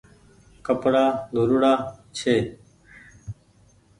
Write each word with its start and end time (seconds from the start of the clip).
ڪپڙآ 0.65 1.05
ڌوڙاڙا 1.33 1.73
ڇي 2.17 2.35